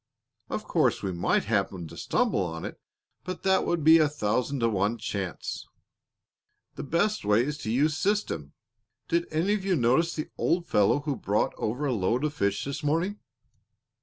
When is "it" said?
2.65-2.81